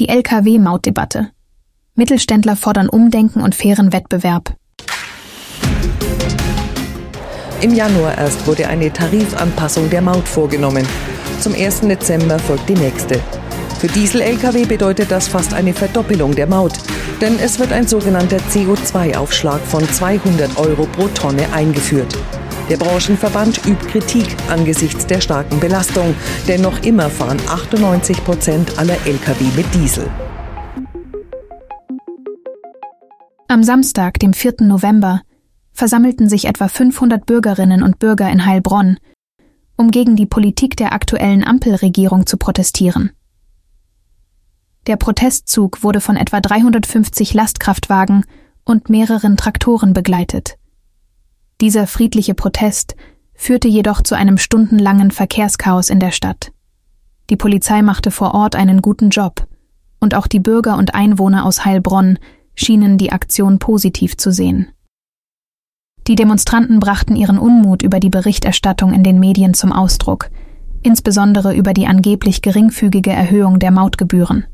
Die 0.00 0.08
Lkw-Mautdebatte. 0.08 1.30
Mittelständler 1.94 2.56
fordern 2.56 2.88
Umdenken 2.88 3.40
und 3.40 3.54
fairen 3.54 3.92
Wettbewerb. 3.92 4.56
Im 7.60 7.72
Januar 7.72 8.18
erst 8.18 8.44
wurde 8.48 8.66
eine 8.66 8.92
Tarifanpassung 8.92 9.88
der 9.90 10.02
Maut 10.02 10.26
vorgenommen. 10.26 10.84
Zum 11.38 11.54
1. 11.54 11.82
Dezember 11.82 12.40
folgt 12.40 12.68
die 12.68 12.74
nächste. 12.74 13.20
Für 13.78 13.86
Diesel-Lkw 13.86 14.64
bedeutet 14.64 15.12
das 15.12 15.28
fast 15.28 15.54
eine 15.54 15.72
Verdoppelung 15.72 16.34
der 16.34 16.48
Maut, 16.48 16.72
denn 17.20 17.38
es 17.38 17.60
wird 17.60 17.70
ein 17.70 17.86
sogenannter 17.86 18.38
CO2-Aufschlag 18.50 19.60
von 19.60 19.88
200 19.88 20.56
Euro 20.56 20.86
pro 20.86 21.06
Tonne 21.06 21.52
eingeführt. 21.52 22.18
Der 22.70 22.78
Branchenverband 22.78 23.66
übt 23.66 23.86
Kritik 23.88 24.36
angesichts 24.48 25.06
der 25.06 25.20
starken 25.20 25.60
Belastung, 25.60 26.14
denn 26.48 26.62
noch 26.62 26.82
immer 26.82 27.10
fahren 27.10 27.38
98 27.46 28.24
Prozent 28.24 28.78
aller 28.78 28.96
Lkw 29.06 29.44
mit 29.54 29.66
Diesel. 29.74 30.10
Am 33.48 33.62
Samstag, 33.62 34.18
dem 34.18 34.32
4. 34.32 34.54
November, 34.60 35.20
versammelten 35.72 36.30
sich 36.30 36.46
etwa 36.46 36.68
500 36.68 37.26
Bürgerinnen 37.26 37.82
und 37.82 37.98
Bürger 37.98 38.30
in 38.30 38.46
Heilbronn, 38.46 38.96
um 39.76 39.90
gegen 39.90 40.16
die 40.16 40.26
Politik 40.26 40.74
der 40.78 40.94
aktuellen 40.94 41.44
Ampelregierung 41.44 42.26
zu 42.26 42.38
protestieren. 42.38 43.10
Der 44.86 44.96
Protestzug 44.96 45.82
wurde 45.82 46.00
von 46.00 46.16
etwa 46.16 46.40
350 46.40 47.34
Lastkraftwagen 47.34 48.24
und 48.64 48.88
mehreren 48.88 49.36
Traktoren 49.36 49.92
begleitet. 49.92 50.56
Dieser 51.60 51.86
friedliche 51.86 52.34
Protest 52.34 52.96
führte 53.34 53.68
jedoch 53.68 54.02
zu 54.02 54.16
einem 54.16 54.38
stundenlangen 54.38 55.10
Verkehrschaos 55.10 55.88
in 55.88 56.00
der 56.00 56.10
Stadt. 56.10 56.52
Die 57.30 57.36
Polizei 57.36 57.82
machte 57.82 58.10
vor 58.10 58.34
Ort 58.34 58.56
einen 58.56 58.82
guten 58.82 59.10
Job, 59.10 59.46
und 60.00 60.14
auch 60.14 60.26
die 60.26 60.40
Bürger 60.40 60.76
und 60.76 60.94
Einwohner 60.94 61.46
aus 61.46 61.64
Heilbronn 61.64 62.18
schienen 62.54 62.98
die 62.98 63.12
Aktion 63.12 63.58
positiv 63.58 64.16
zu 64.16 64.30
sehen. 64.30 64.68
Die 66.06 66.16
Demonstranten 66.16 66.80
brachten 66.80 67.16
ihren 67.16 67.38
Unmut 67.38 67.82
über 67.82 67.98
die 67.98 68.10
Berichterstattung 68.10 68.92
in 68.92 69.02
den 69.02 69.18
Medien 69.18 69.54
zum 69.54 69.72
Ausdruck, 69.72 70.30
insbesondere 70.82 71.54
über 71.54 71.72
die 71.72 71.86
angeblich 71.86 72.42
geringfügige 72.42 73.10
Erhöhung 73.10 73.58
der 73.58 73.70
Mautgebühren. 73.70 74.44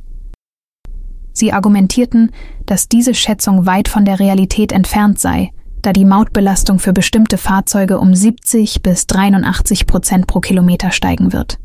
Sie 1.33 1.53
argumentierten, 1.53 2.31
dass 2.67 2.89
diese 2.89 3.15
Schätzung 3.15 3.67
weit 3.67 3.89
von 3.89 4.05
der 4.05 4.21
Realität 4.21 4.71
entfernt 4.71 5.19
sei 5.19 5.51
da 5.83 5.93
die 5.93 6.05
Mautbelastung 6.05 6.79
für 6.79 6.93
bestimmte 6.93 7.39
Fahrzeuge 7.39 7.99
um 7.99 8.15
70 8.15 8.83
bis 8.83 9.07
83 9.07 9.87
Prozent 9.87 10.27
pro 10.27 10.41
Kilometer 10.41 10.91
steigen 10.91 11.33
wird. 11.33 11.59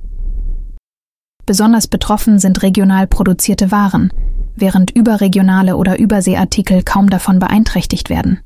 Besonders 1.45 1.88
betroffen 1.88 2.39
sind 2.39 2.63
regional 2.63 3.08
produzierte 3.08 3.71
Waren, 3.71 4.11
während 4.55 4.91
überregionale 4.91 5.75
oder 5.75 5.99
Überseeartikel 5.99 6.83
kaum 6.83 7.09
davon 7.09 7.39
beeinträchtigt 7.39 8.09
werden. 8.09 8.39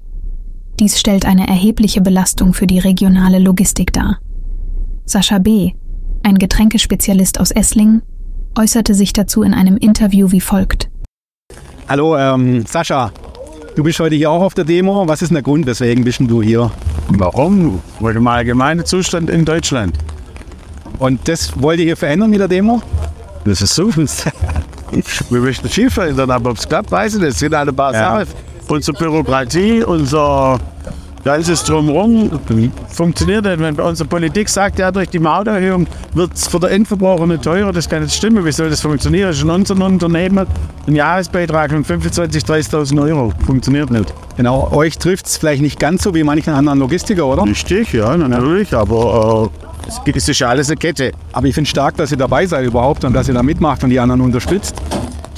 Dies 0.80 1.00
stellt 1.00 1.26
eine 1.26 1.48
erhebliche 1.48 2.02
Belastung 2.02 2.54
für 2.54 2.68
die 2.68 2.80
regionale 2.80 3.40
Logistik 3.40 3.94
dar. 3.94 4.20
Sascha 5.06 5.40
B., 5.40 5.72
ein 6.24 6.38
Getränkespezialist 6.38 7.40
aus 7.40 7.52
Esslingen, 7.52 8.02
äußerte 8.58 8.94
sich 8.94 9.14
dazu 9.14 9.44
in 9.44 9.54
einem 9.54 9.78
Interview 9.78 10.32
wie 10.32 10.42
folgt. 10.42 10.90
Hallo, 11.88 12.18
ähm, 12.18 12.66
Sascha, 12.66 13.12
Du 13.76 13.84
bist 13.84 14.00
heute 14.00 14.16
hier 14.16 14.30
auch 14.30 14.42
auf 14.42 14.54
der 14.54 14.66
Demo. 14.66 15.08
Was 15.08 15.22
ist 15.22 15.32
der 15.32 15.42
Grund, 15.42 15.66
weswegen 15.66 16.04
bist 16.04 16.20
du 16.22 16.42
hier? 16.42 16.72
Warum? 17.10 17.82
Wegen 18.00 18.14
dem 18.16 18.28
allgemeinen 18.28 18.86
Zustand 18.86 19.30
in 19.30 19.46
Deutschland. 19.46 19.98
Und 20.98 21.28
das 21.28 21.54
wollt 21.62 21.80
ihr 21.80 21.86
hier 21.86 21.98
verändern 21.98 22.30
mit 22.30 22.40
der 22.40 22.48
Demo? 22.48 22.82
Das 23.46 23.62
ist 23.62 23.76
so. 23.76 23.90
Wir 25.30 25.40
möchten 25.40 25.70
viel 25.70 25.90
verändern, 25.90 26.32
aber 26.32 26.50
ob 26.50 26.58
es 26.58 26.68
klappt, 26.68 26.92
weiß 26.92 27.16
ich 27.16 27.22
nicht. 27.22 27.30
Es 27.32 27.40
sind 27.40 27.54
alle 27.54 27.72
paar 27.72 27.94
ja. 27.94 28.20
Sachen. 28.20 28.34
Unsere 28.68 28.98
Bürokratie, 28.98 29.84
unser 29.84 30.60
ganzes 31.24 31.64
Drumherum 31.64 32.32
funktioniert 32.90 33.46
nicht. 33.46 33.60
Wenn 33.60 33.80
unsere 33.80 34.08
Politik 34.08 34.50
sagt, 34.50 34.80
ja, 34.80 34.92
durch 34.92 35.10
die 35.10 35.20
Mauterhöhung 35.20 35.88
wird 36.14 36.34
es 36.34 36.48
für 36.48 36.60
den 36.60 36.70
Endverbraucher 36.70 37.28
nicht 37.28 37.44
teurer, 37.44 37.72
das 37.72 37.90
kann 37.90 38.04
nicht 38.04 38.16
stimmen. 38.16 38.44
Wie 38.46 38.52
soll 38.52 38.70
das 38.70 38.82
funktionieren? 38.82 39.28
Das 39.28 39.38
ist 39.38 39.44
in 39.44 39.50
unserem 39.50 39.82
Unternehmen 39.82 40.48
ein 40.88 40.96
Jahresbeitrag 40.96 41.72
von 41.72 41.84
25.000, 41.84 42.46
30.000 42.46 43.02
Euro. 43.02 43.34
Funktioniert 43.46 43.92
nicht. 43.92 44.14
Genau, 44.38 44.72
euch 44.72 44.98
trifft 44.98 45.26
es 45.26 45.38
vielleicht 45.38 45.62
nicht 45.62 45.80
ganz 45.80 46.04
so 46.04 46.14
wie 46.16 46.24
manchen 46.24 46.54
anderen 46.54 46.80
Logistiker, 46.80 47.26
oder? 47.26 47.44
Richtig, 47.44 47.94
ja, 47.94 48.16
natürlich, 48.16 48.74
aber 48.74 49.50
äh, 50.06 50.12
es 50.16 50.30
ist 50.30 50.40
ja 50.40 50.50
alles 50.50 50.70
eine 50.70 50.78
Kette. 50.78 51.12
Aber 51.34 51.48
ich 51.48 51.56
finde 51.56 51.70
stark, 51.70 51.98
dass 51.98 52.12
ihr 52.12 52.18
dabei 52.18 52.46
seid 52.46 52.66
überhaupt 52.66 53.04
und 53.04 53.14
dass 53.14 53.28
ihr 53.28 53.34
da 53.34 53.44
mitmacht 53.44 53.84
und 53.84 53.90
die 53.90 54.00
anderen 54.00 54.22
unterstützt. 54.22 54.76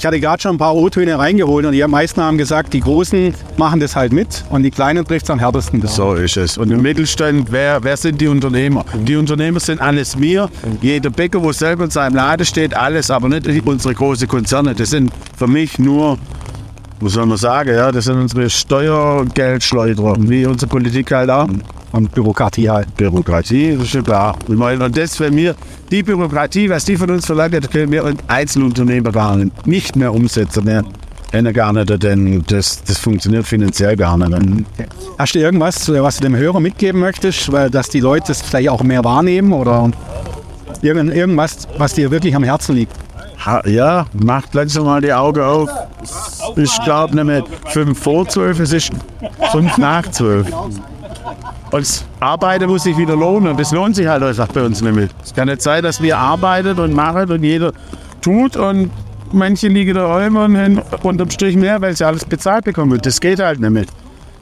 Ich 0.02 0.06
hatte 0.06 0.18
gerade 0.18 0.42
schon 0.42 0.56
ein 0.56 0.58
paar 0.58 0.74
O-Töne 0.74 1.16
reingeholt 1.16 1.64
und 1.64 1.70
die 1.74 1.86
meisten 1.86 2.20
haben 2.20 2.36
gesagt, 2.36 2.72
die 2.72 2.80
Großen 2.80 3.32
machen 3.56 3.78
das 3.78 3.94
halt 3.94 4.12
mit 4.12 4.44
und 4.50 4.64
die 4.64 4.72
Kleinen 4.72 5.04
trifft 5.04 5.26
es 5.26 5.30
am 5.30 5.38
härtesten. 5.38 5.80
So 5.86 6.14
ist 6.14 6.36
es. 6.36 6.58
Und 6.58 6.72
im 6.72 6.82
Mittelstand, 6.82 7.52
wer, 7.52 7.84
wer 7.84 7.96
sind 7.96 8.20
die 8.20 8.26
Unternehmer? 8.26 8.84
Die 8.94 9.14
Unternehmer 9.14 9.60
sind 9.60 9.80
alles 9.80 10.16
mir. 10.16 10.50
Jeder 10.80 11.10
Bäcker, 11.10 11.40
wo 11.40 11.52
selber 11.52 11.84
in 11.84 11.90
seinem 11.90 12.16
Laden 12.16 12.44
steht, 12.44 12.74
alles, 12.74 13.12
aber 13.12 13.28
nicht 13.28 13.46
unsere 13.64 13.94
großen 13.94 14.26
Konzerne. 14.26 14.74
Das 14.74 14.90
sind 14.90 15.12
für 15.38 15.46
mich 15.46 15.78
nur 15.78 16.18
was 16.98 17.12
soll 17.12 17.26
man 17.26 17.38
sagen, 17.38 17.70
ja, 17.70 17.92
das 17.92 18.04
sind 18.06 18.16
unsere 18.16 18.50
Steuergeldschleuderer, 18.50 20.16
wie 20.18 20.46
unsere 20.46 20.68
Politik 20.68 21.12
halt 21.12 21.30
auch. 21.30 21.48
Und 21.92 22.10
Bürokratie 22.12 22.70
halt. 22.70 22.94
Bürokratie, 22.96 23.76
das 23.78 24.04
klar. 24.04 24.36
Und 24.48 24.96
das, 24.96 25.20
wenn 25.20 25.36
wir 25.36 25.54
die 25.90 26.02
Bürokratie, 26.02 26.68
was 26.70 26.84
die 26.84 26.96
von 26.96 27.10
uns 27.10 27.26
verlangt, 27.26 27.54
das 27.54 27.70
können 27.70 27.92
wir 27.92 28.14
Einzelunternehmer 28.28 29.12
gar 29.12 29.36
nicht, 29.36 29.66
nicht 29.66 29.96
mehr 29.96 30.12
umsetzen. 30.12 30.64
Mehr. 30.64 30.84
gar 31.52 31.72
nicht, 31.72 32.02
denn 32.02 32.42
das, 32.46 32.82
das 32.82 32.98
funktioniert 32.98 33.46
finanziell 33.46 33.96
gar 33.96 34.16
nicht. 34.16 34.66
Hast 35.18 35.34
du 35.34 35.38
irgendwas, 35.38 35.88
was 35.88 36.16
du 36.16 36.22
dem 36.22 36.36
Hörer 36.36 36.60
mitgeben 36.60 37.00
möchtest, 37.00 37.52
weil 37.52 37.68
dass 37.70 37.90
die 37.90 38.00
Leute 38.00 38.32
es 38.32 38.40
vielleicht 38.40 38.70
auch 38.70 38.82
mehr 38.82 39.04
wahrnehmen 39.04 39.52
oder 39.52 39.90
irgendwas, 40.80 41.68
was 41.76 41.94
dir 41.94 42.10
wirklich 42.10 42.34
am 42.34 42.42
Herzen 42.42 42.74
liegt? 42.74 42.96
ja, 43.66 44.06
macht 44.12 44.54
langsam 44.54 44.84
mal 44.84 45.00
die 45.00 45.12
Augen 45.12 45.40
auf. 45.40 45.68
Ich 46.56 46.82
glaube 46.84 47.14
nicht 47.14 47.24
mehr 47.24 47.44
5 47.66 47.98
vor 47.98 48.28
12, 48.28 48.60
es 48.60 48.72
ist 48.72 48.90
5 49.50 49.78
nach 49.78 50.10
12. 50.10 50.46
Und 51.72 52.04
Arbeiten 52.20 52.68
muss 52.68 52.82
sich 52.82 52.96
wieder 52.98 53.16
lohnen. 53.16 53.56
Das 53.56 53.72
lohnt 53.72 53.96
sich 53.96 54.06
halt 54.06 54.22
einfach 54.22 54.48
bei 54.48 54.62
uns 54.62 54.82
nicht 54.82 54.94
mehr. 54.94 55.08
Es 55.24 55.34
kann 55.34 55.48
nicht 55.48 55.62
sein, 55.62 55.82
dass 55.82 56.02
wir 56.02 56.18
arbeiten 56.18 56.78
und 56.78 56.92
machen 56.92 57.30
und 57.30 57.42
jeder 57.42 57.72
tut 58.20 58.56
und 58.56 58.90
manche 59.32 59.68
liegen 59.68 59.94
da 59.94 60.26
immer 60.26 60.44
und 60.44 60.82
unterm 61.02 61.30
Strich 61.30 61.56
mehr, 61.56 61.80
weil 61.80 61.96
sie 61.96 62.04
alles 62.04 62.26
bezahlt 62.26 62.66
bekommen. 62.66 63.00
Das 63.02 63.20
geht 63.20 63.40
halt 63.40 63.58
nicht 63.58 63.70
mehr. 63.70 63.86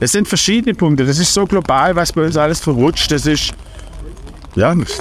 Das 0.01 0.11
sind 0.11 0.27
verschiedene 0.27 0.75
Punkte. 0.75 1.07
Das 1.07 1.19
ist 1.19 1.33
so 1.33 1.47
global, 1.47 1.95
was 1.95 2.13
bei 2.13 2.27
uns 2.27 2.37
alles 2.37 2.59
verrutscht. 2.59 3.13
Das 3.13 3.25
ist, 3.27 3.53
ja, 4.57 4.75
das 4.75 5.01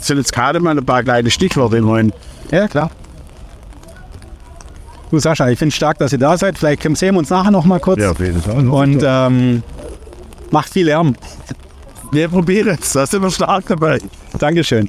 sind 0.00 0.18
jetzt 0.18 0.34
gerade 0.34 0.60
mal 0.60 0.76
ein 0.76 0.84
paar 0.84 1.02
kleine 1.02 1.30
Stichworte 1.30 1.78
in 1.78 2.12
ja, 2.50 2.68
klar. 2.68 2.90
Du 5.10 5.18
Sascha, 5.18 5.48
ich 5.48 5.58
finde 5.58 5.70
es 5.70 5.76
stark, 5.76 5.98
dass 5.98 6.12
ihr 6.12 6.18
da 6.18 6.36
seid. 6.36 6.58
Vielleicht 6.58 6.82
sehen 6.82 7.14
wir 7.14 7.20
uns 7.20 7.30
nachher 7.30 7.50
noch 7.50 7.64
mal 7.64 7.80
kurz. 7.80 8.00
Ja, 8.00 8.10
auf 8.10 8.20
jeden 8.20 8.42
Fall. 8.42 8.68
Und 8.68 9.02
ähm, 9.04 9.62
macht 10.50 10.72
viel 10.72 10.86
Lärm. 10.86 11.16
Wir 12.12 12.28
probieren 12.28 12.78
es. 12.80 12.92
Da 12.92 13.06
sind 13.06 13.22
wir 13.22 13.30
stark 13.30 13.66
dabei. 13.66 14.00
Dankeschön. 14.38 14.88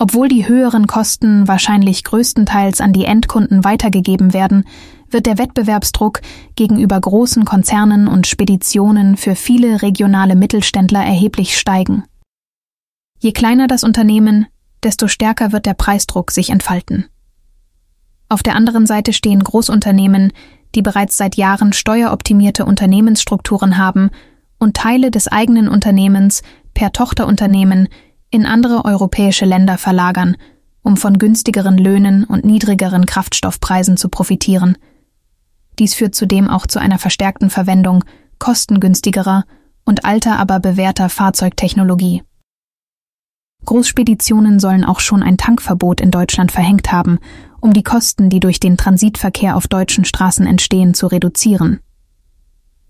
Obwohl 0.00 0.28
die 0.28 0.46
höheren 0.46 0.86
Kosten 0.86 1.48
wahrscheinlich 1.48 2.04
größtenteils 2.04 2.80
an 2.80 2.92
die 2.92 3.04
Endkunden 3.04 3.64
weitergegeben 3.64 4.32
werden, 4.32 4.64
wird 5.10 5.26
der 5.26 5.38
Wettbewerbsdruck 5.38 6.20
gegenüber 6.54 7.00
großen 7.00 7.44
Konzernen 7.44 8.06
und 8.08 8.26
Speditionen 8.26 9.16
für 9.16 9.34
viele 9.34 9.82
regionale 9.82 10.36
Mittelständler 10.36 11.04
erheblich 11.04 11.58
steigen. 11.58 12.04
Je 13.18 13.32
kleiner 13.32 13.66
das 13.66 13.82
Unternehmen, 13.82 14.46
desto 14.82 15.08
stärker 15.08 15.50
wird 15.50 15.66
der 15.66 15.74
Preisdruck 15.74 16.30
sich 16.30 16.50
entfalten. 16.50 17.06
Auf 18.28 18.42
der 18.42 18.54
anderen 18.54 18.86
Seite 18.86 19.12
stehen 19.12 19.42
Großunternehmen, 19.42 20.32
die 20.74 20.82
bereits 20.82 21.16
seit 21.16 21.36
Jahren 21.36 21.72
steueroptimierte 21.72 22.64
Unternehmensstrukturen 22.64 23.78
haben 23.78 24.10
und 24.58 24.76
Teile 24.76 25.10
des 25.10 25.28
eigenen 25.28 25.68
Unternehmens 25.68 26.42
per 26.74 26.92
Tochterunternehmen 26.92 27.88
in 28.30 28.46
andere 28.46 28.84
europäische 28.84 29.44
Länder 29.44 29.78
verlagern, 29.78 30.36
um 30.82 30.96
von 30.96 31.18
günstigeren 31.18 31.78
Löhnen 31.78 32.24
und 32.24 32.44
niedrigeren 32.44 33.06
Kraftstoffpreisen 33.06 33.96
zu 33.96 34.08
profitieren. 34.08 34.76
Dies 35.78 35.94
führt 35.94 36.14
zudem 36.14 36.48
auch 36.48 36.66
zu 36.66 36.78
einer 36.78 36.98
verstärkten 36.98 37.50
Verwendung 37.50 38.04
kostengünstigerer 38.38 39.44
und 39.84 40.04
alter 40.04 40.38
aber 40.38 40.60
bewährter 40.60 41.08
Fahrzeugtechnologie. 41.08 42.22
Großspeditionen 43.64 44.60
sollen 44.60 44.84
auch 44.84 45.00
schon 45.00 45.22
ein 45.22 45.36
Tankverbot 45.36 46.00
in 46.00 46.10
Deutschland 46.10 46.52
verhängt 46.52 46.92
haben, 46.92 47.18
um 47.60 47.72
die 47.72 47.82
Kosten, 47.82 48.30
die 48.30 48.40
durch 48.40 48.60
den 48.60 48.76
Transitverkehr 48.76 49.56
auf 49.56 49.66
deutschen 49.66 50.04
Straßen 50.04 50.46
entstehen, 50.46 50.94
zu 50.94 51.06
reduzieren. 51.06 51.80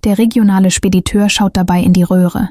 Der 0.05 0.19
regionale 0.19 0.71
Spediteur 0.71 1.29
schaut 1.29 1.57
dabei 1.57 1.81
in 1.83 1.93
die 1.93 2.03
Röhre. 2.03 2.51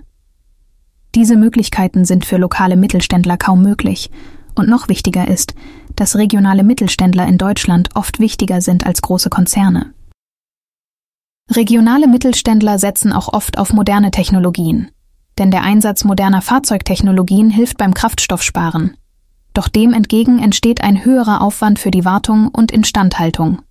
Diese 1.15 1.37
Möglichkeiten 1.37 2.05
sind 2.05 2.25
für 2.25 2.37
lokale 2.37 2.75
Mittelständler 2.75 3.37
kaum 3.37 3.61
möglich, 3.61 4.11
Und 4.57 4.69
noch 4.69 4.89
wichtiger 4.89 5.27
ist, 5.27 5.53
dass 5.95 6.15
regionale 6.15 6.63
Mittelständler 6.63 7.27
in 7.27 7.37
Deutschland 7.37 7.89
oft 7.93 8.19
wichtiger 8.19 8.59
sind 8.59 8.85
als 8.87 9.01
große 9.03 9.29
Konzerne. 9.29 9.93
Regionale 11.51 12.07
Mittelständler 12.07 12.79
setzen 12.79 13.13
auch 13.13 13.31
oft 13.31 13.57
auf 13.57 13.71
moderne 13.71 14.11
Technologien, 14.11 14.89
denn 15.37 15.51
der 15.51 15.61
Einsatz 15.61 16.03
moderner 16.03 16.41
Fahrzeugtechnologien 16.41 17.51
hilft 17.51 17.77
beim 17.77 17.93
Kraftstoffsparen. 17.93 18.97
Doch 19.57 19.69
dem 19.69 19.92
entgegen 19.92 20.38
entsteht 20.38 20.83
ein 20.83 21.04
höherer 21.04 21.42
Aufwand 21.42 21.80
für 21.80 21.89
die 21.89 22.06
Wartung 22.06 22.50
und 22.50 22.71
Instandhaltung. 22.71 23.63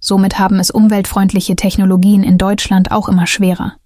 Somit 0.00 0.40
haben 0.40 0.58
es 0.58 0.72
umweltfreundliche 0.72 1.54
Technologien 1.54 2.24
in 2.24 2.38
Deutschland 2.38 2.90
auch 2.90 3.08
immer 3.08 3.28
schwerer. 3.28 3.76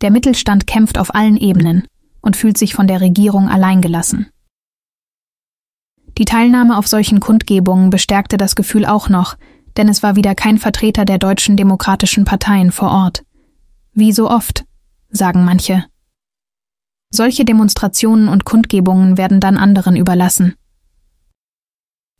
Der 0.00 0.10
Mittelstand 0.10 0.66
kämpft 0.66 0.96
auf 0.96 1.14
allen 1.14 1.36
Ebenen 1.36 1.86
und 2.22 2.38
fühlt 2.38 2.56
sich 2.56 2.72
von 2.72 2.86
der 2.86 3.02
Regierung 3.02 3.50
alleingelassen. 3.50 4.30
Die 6.16 6.24
Teilnahme 6.24 6.78
auf 6.78 6.88
solchen 6.88 7.20
Kundgebungen 7.20 7.90
bestärkte 7.90 8.38
das 8.38 8.56
Gefühl 8.56 8.86
auch 8.86 9.10
noch, 9.10 9.36
denn 9.76 9.90
es 9.90 10.02
war 10.02 10.16
wieder 10.16 10.34
kein 10.34 10.56
Vertreter 10.56 11.04
der 11.04 11.18
deutschen 11.18 11.58
demokratischen 11.58 12.24
Parteien 12.24 12.72
vor 12.72 12.90
Ort. 12.90 13.24
Wie 13.92 14.12
so 14.12 14.30
oft, 14.30 14.64
sagen 15.10 15.44
manche. 15.44 15.84
Solche 17.16 17.44
Demonstrationen 17.44 18.26
und 18.26 18.44
Kundgebungen 18.44 19.16
werden 19.16 19.38
dann 19.38 19.56
anderen 19.56 19.94
überlassen. 19.94 20.56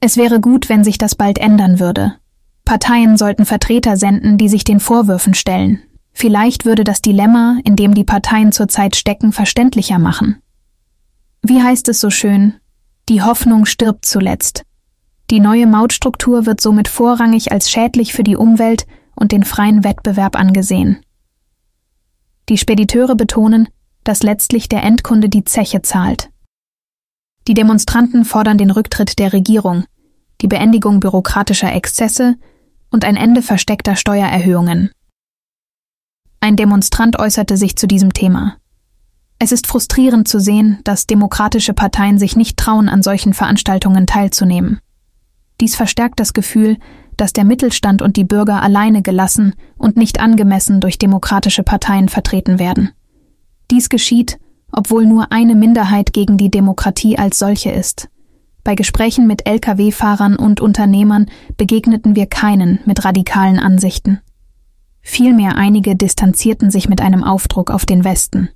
Es 0.00 0.16
wäre 0.16 0.40
gut, 0.40 0.68
wenn 0.68 0.84
sich 0.84 0.98
das 0.98 1.16
bald 1.16 1.38
ändern 1.38 1.80
würde. 1.80 2.14
Parteien 2.64 3.16
sollten 3.16 3.44
Vertreter 3.44 3.96
senden, 3.96 4.38
die 4.38 4.48
sich 4.48 4.62
den 4.62 4.78
Vorwürfen 4.78 5.34
stellen. 5.34 5.82
Vielleicht 6.12 6.64
würde 6.64 6.84
das 6.84 7.02
Dilemma, 7.02 7.58
in 7.64 7.74
dem 7.74 7.92
die 7.92 8.04
Parteien 8.04 8.52
zurzeit 8.52 8.94
stecken, 8.94 9.32
verständlicher 9.32 9.98
machen. 9.98 10.36
Wie 11.42 11.60
heißt 11.60 11.88
es 11.88 11.98
so 11.98 12.10
schön? 12.10 12.54
Die 13.08 13.20
Hoffnung 13.20 13.66
stirbt 13.66 14.06
zuletzt. 14.06 14.62
Die 15.28 15.40
neue 15.40 15.66
Mautstruktur 15.66 16.46
wird 16.46 16.60
somit 16.60 16.86
vorrangig 16.86 17.50
als 17.50 17.68
schädlich 17.68 18.12
für 18.12 18.22
die 18.22 18.36
Umwelt 18.36 18.86
und 19.16 19.32
den 19.32 19.42
freien 19.42 19.82
Wettbewerb 19.82 20.38
angesehen. 20.38 21.00
Die 22.48 22.58
Spediteure 22.58 23.16
betonen, 23.16 23.68
dass 24.04 24.22
letztlich 24.22 24.68
der 24.68 24.82
Endkunde 24.82 25.28
die 25.28 25.44
Zeche 25.44 25.82
zahlt. 25.82 26.30
Die 27.48 27.54
Demonstranten 27.54 28.24
fordern 28.24 28.58
den 28.58 28.70
Rücktritt 28.70 29.18
der 29.18 29.32
Regierung, 29.32 29.84
die 30.40 30.48
Beendigung 30.48 31.00
bürokratischer 31.00 31.72
Exzesse 31.72 32.36
und 32.90 33.04
ein 33.04 33.16
Ende 33.16 33.42
versteckter 33.42 33.96
Steuererhöhungen. 33.96 34.90
Ein 36.40 36.56
Demonstrant 36.56 37.18
äußerte 37.18 37.56
sich 37.56 37.76
zu 37.76 37.86
diesem 37.86 38.12
Thema. 38.12 38.56
Es 39.38 39.52
ist 39.52 39.66
frustrierend 39.66 40.28
zu 40.28 40.40
sehen, 40.40 40.78
dass 40.84 41.06
demokratische 41.06 41.74
Parteien 41.74 42.18
sich 42.18 42.36
nicht 42.36 42.56
trauen, 42.56 42.88
an 42.88 43.02
solchen 43.02 43.34
Veranstaltungen 43.34 44.06
teilzunehmen. 44.06 44.78
Dies 45.60 45.76
verstärkt 45.76 46.20
das 46.20 46.32
Gefühl, 46.32 46.78
dass 47.16 47.32
der 47.32 47.44
Mittelstand 47.44 48.02
und 48.02 48.16
die 48.16 48.24
Bürger 48.24 48.62
alleine 48.62 49.02
gelassen 49.02 49.54
und 49.76 49.96
nicht 49.96 50.20
angemessen 50.20 50.80
durch 50.80 50.98
demokratische 50.98 51.62
Parteien 51.62 52.08
vertreten 52.08 52.58
werden. 52.58 52.92
Dies 53.70 53.88
geschieht, 53.88 54.38
obwohl 54.72 55.06
nur 55.06 55.32
eine 55.32 55.54
Minderheit 55.54 56.12
gegen 56.12 56.36
die 56.36 56.50
Demokratie 56.50 57.18
als 57.18 57.38
solche 57.38 57.70
ist. 57.70 58.08
Bei 58.64 58.74
Gesprächen 58.74 59.26
mit 59.26 59.46
Lkw-Fahrern 59.46 60.36
und 60.36 60.60
Unternehmern 60.60 61.26
begegneten 61.56 62.16
wir 62.16 62.26
keinen 62.26 62.80
mit 62.86 63.04
radikalen 63.04 63.58
Ansichten. 63.58 64.20
Vielmehr 65.02 65.56
einige 65.56 65.96
distanzierten 65.96 66.70
sich 66.70 66.88
mit 66.88 67.02
einem 67.02 67.22
Aufdruck 67.22 67.70
auf 67.70 67.84
den 67.84 68.04
Westen. 68.04 68.48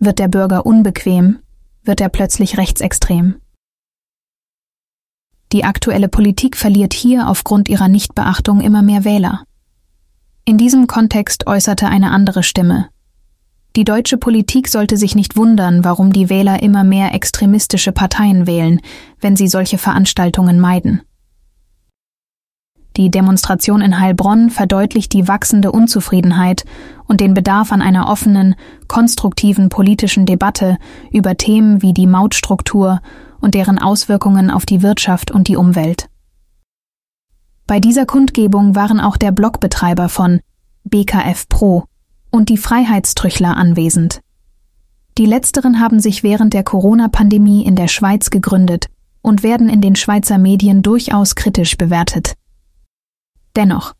Wird 0.00 0.18
der 0.18 0.28
Bürger 0.28 0.66
unbequem, 0.66 1.38
wird 1.84 2.00
er 2.00 2.08
plötzlich 2.08 2.58
rechtsextrem. 2.58 3.36
Die 5.52 5.64
aktuelle 5.64 6.08
Politik 6.08 6.56
verliert 6.56 6.92
hier 6.92 7.28
aufgrund 7.28 7.68
ihrer 7.68 7.88
Nichtbeachtung 7.88 8.60
immer 8.60 8.82
mehr 8.82 9.04
Wähler. 9.04 9.44
In 10.44 10.58
diesem 10.58 10.86
Kontext 10.88 11.46
äußerte 11.46 11.88
eine 11.88 12.10
andere 12.10 12.42
Stimme. 12.42 12.88
Die 13.78 13.84
deutsche 13.84 14.16
Politik 14.16 14.66
sollte 14.66 14.96
sich 14.96 15.14
nicht 15.14 15.36
wundern, 15.36 15.84
warum 15.84 16.12
die 16.12 16.28
Wähler 16.28 16.64
immer 16.64 16.82
mehr 16.82 17.14
extremistische 17.14 17.92
Parteien 17.92 18.48
wählen, 18.48 18.80
wenn 19.20 19.36
sie 19.36 19.46
solche 19.46 19.78
Veranstaltungen 19.78 20.58
meiden. 20.58 21.02
Die 22.96 23.08
Demonstration 23.08 23.80
in 23.80 24.00
Heilbronn 24.00 24.50
verdeutlicht 24.50 25.12
die 25.12 25.28
wachsende 25.28 25.70
Unzufriedenheit 25.70 26.64
und 27.06 27.20
den 27.20 27.34
Bedarf 27.34 27.70
an 27.70 27.80
einer 27.80 28.08
offenen, 28.08 28.56
konstruktiven 28.88 29.68
politischen 29.68 30.26
Debatte 30.26 30.76
über 31.12 31.36
Themen 31.36 31.80
wie 31.80 31.94
die 31.94 32.08
Mautstruktur 32.08 33.00
und 33.40 33.54
deren 33.54 33.78
Auswirkungen 33.78 34.50
auf 34.50 34.66
die 34.66 34.82
Wirtschaft 34.82 35.30
und 35.30 35.46
die 35.46 35.56
Umwelt. 35.56 36.08
Bei 37.68 37.78
dieser 37.78 38.06
Kundgebung 38.06 38.74
waren 38.74 38.98
auch 38.98 39.16
der 39.16 39.30
Blogbetreiber 39.30 40.08
von 40.08 40.40
BKF 40.82 41.48
Pro 41.48 41.84
und 42.30 42.48
die 42.48 42.56
Freiheitstrüchler 42.56 43.56
anwesend. 43.56 44.20
Die 45.16 45.26
letzteren 45.26 45.80
haben 45.80 46.00
sich 46.00 46.22
während 46.22 46.54
der 46.54 46.62
Corona-Pandemie 46.62 47.64
in 47.64 47.74
der 47.74 47.88
Schweiz 47.88 48.30
gegründet 48.30 48.86
und 49.22 49.42
werden 49.42 49.68
in 49.68 49.80
den 49.80 49.96
Schweizer 49.96 50.38
Medien 50.38 50.82
durchaus 50.82 51.34
kritisch 51.34 51.76
bewertet. 51.76 52.34
Dennoch, 53.56 53.94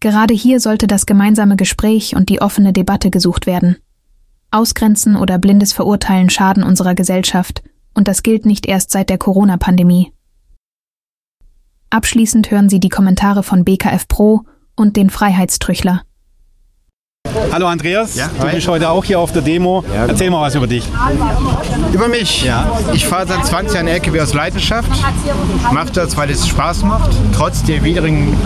gerade 0.00 0.34
hier 0.34 0.58
sollte 0.58 0.86
das 0.86 1.06
gemeinsame 1.06 1.56
Gespräch 1.56 2.16
und 2.16 2.28
die 2.28 2.42
offene 2.42 2.72
Debatte 2.72 3.10
gesucht 3.10 3.46
werden. 3.46 3.76
Ausgrenzen 4.50 5.14
oder 5.14 5.38
blindes 5.38 5.72
Verurteilen 5.72 6.30
schaden 6.30 6.64
unserer 6.64 6.96
Gesellschaft 6.96 7.62
und 7.94 8.08
das 8.08 8.22
gilt 8.22 8.46
nicht 8.46 8.66
erst 8.66 8.90
seit 8.90 9.10
der 9.10 9.18
Corona-Pandemie. 9.18 10.12
Abschließend 11.90 12.50
hören 12.50 12.68
Sie 12.68 12.80
die 12.80 12.88
Kommentare 12.88 13.42
von 13.42 13.64
BKF 13.64 14.08
Pro 14.08 14.42
und 14.76 14.96
den 14.96 15.10
Freiheitstrüchler. 15.10 16.02
Hallo 17.52 17.66
Andreas, 17.66 18.16
ja, 18.16 18.28
du 18.40 18.46
bist 18.46 18.66
heute 18.68 18.88
auch 18.90 19.04
hier 19.04 19.18
auf 19.18 19.32
der 19.32 19.42
Demo. 19.42 19.84
Ja, 19.86 20.02
genau. 20.02 20.12
Erzähl 20.12 20.30
mal 20.30 20.42
was 20.42 20.54
über 20.54 20.66
dich. 20.66 20.84
Über 21.92 22.08
mich? 22.08 22.44
Ja. 22.44 22.66
Ich 22.92 23.06
fahre 23.06 23.26
seit 23.26 23.44
20 23.44 23.74
Jahren 23.74 23.88
LKW 23.88 24.20
aus 24.20 24.34
Leidenschaft. 24.34 24.88
Mache 25.72 25.90
das, 25.92 26.16
weil 26.16 26.30
es 26.30 26.46
Spaß 26.48 26.82
macht, 26.84 27.10
trotz 27.34 27.62
der 27.62 27.84
widrigen 27.84 28.36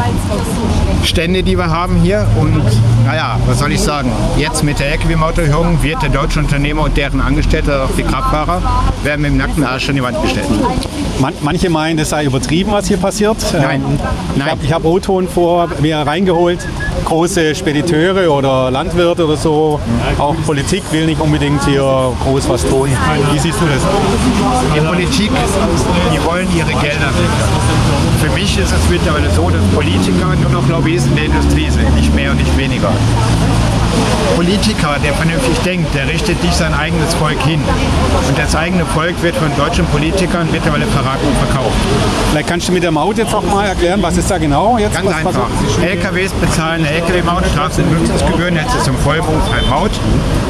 Stände, 1.02 1.42
die 1.42 1.56
wir 1.56 1.70
haben 1.70 1.96
hier. 2.02 2.26
Und 2.40 2.62
naja, 3.06 3.38
was 3.46 3.58
soll 3.58 3.72
ich 3.72 3.80
sagen? 3.80 4.10
Jetzt 4.36 4.64
mit 4.64 4.80
der 4.80 4.92
LKW-Mauterhöhung 4.92 5.82
wird 5.82 6.02
der 6.02 6.10
deutsche 6.10 6.40
Unternehmer 6.40 6.82
und 6.82 6.96
deren 6.96 7.20
Angestellte, 7.20 7.84
auch 7.84 7.94
die 7.96 8.02
Kraftfahrer, 8.02 8.60
werden 9.02 9.22
mit 9.22 9.30
dem 9.32 9.36
nackten 9.36 9.64
Arsch 9.64 9.88
an 9.88 9.96
die 9.96 10.02
Wand 10.02 10.20
gestellt. 10.22 10.48
Man, 11.20 11.32
manche 11.42 11.70
meinen, 11.70 11.96
das 11.96 12.10
sei 12.10 12.24
übertrieben, 12.24 12.72
was 12.72 12.88
hier 12.88 12.96
passiert. 12.96 13.36
Nein. 13.52 13.82
Ähm, 13.86 14.00
Nein. 14.36 14.58
Ich 14.62 14.72
habe 14.72 14.84
hab 14.88 14.92
O-Ton 14.92 15.28
vor 15.28 15.68
mir 15.80 15.98
reingeholt. 15.98 16.66
Große 17.04 17.54
Spediteure 17.54 18.30
oder 18.32 18.63
Landwirte 18.70 19.24
oder 19.24 19.36
so. 19.36 19.80
Auch 20.18 20.34
Politik 20.46 20.82
will 20.90 21.06
nicht 21.06 21.20
unbedingt 21.20 21.64
hier 21.64 21.82
groß 22.24 22.48
was 22.48 22.66
tun. 22.66 22.88
Wie 23.32 23.38
siehst 23.38 23.60
du 23.60 23.66
das? 23.66 23.82
Die 24.74 24.80
Politik, 24.80 25.30
die 26.12 26.24
wollen 26.24 26.48
ihre 26.56 26.72
Gelder 26.72 27.10
sichern. 27.12 27.48
Für 28.20 28.30
mich 28.30 28.58
ist 28.58 28.72
es 28.72 28.90
mittlerweile 28.90 29.30
so, 29.30 29.50
dass 29.50 29.62
Politiker 29.74 30.34
nur 30.40 30.50
noch 30.50 30.68
Lobbyisten 30.68 31.14
der 31.14 31.26
Industrie 31.26 31.70
sind, 31.70 31.94
nicht 31.94 32.14
mehr 32.14 32.30
und 32.30 32.38
nicht 32.38 32.56
weniger. 32.56 32.92
Politiker, 34.36 34.96
der 35.02 35.14
vernünftig 35.14 35.58
denkt, 35.60 35.94
der 35.94 36.08
richtet 36.08 36.42
nicht 36.42 36.54
sein 36.54 36.74
eigenes 36.74 37.14
Volk 37.14 37.40
hin. 37.42 37.60
Und 38.28 38.38
das 38.38 38.54
eigene 38.56 38.84
Volk 38.86 39.22
wird 39.22 39.36
von 39.36 39.54
deutschen 39.56 39.86
Politikern 39.86 40.48
mittlerweile 40.50 40.86
verraten 40.86 41.26
und 41.26 41.36
verkauft. 41.36 41.76
Vielleicht 42.30 42.48
kannst 42.48 42.68
du 42.68 42.72
mit 42.72 42.82
der 42.82 42.90
Maut 42.90 43.18
jetzt 43.18 43.32
noch 43.32 43.42
mal 43.42 43.66
erklären, 43.66 44.02
was 44.02 44.16
ist 44.16 44.30
da 44.30 44.38
genau 44.38 44.76
jetzt? 44.78 44.94
Ganz 44.94 45.12
einfach. 45.12 45.48
LKWs 45.80 46.32
bezahlen 46.32 46.84
eine 46.84 46.96
LKW-Maut, 46.96 47.44
Straßennutzungsgebühren, 47.52 48.56
jetzt 48.56 48.74
ist 48.74 48.84
zum 48.84 48.96
Vollbruch 48.98 49.52
kein 49.52 49.68
Maut. 49.68 49.92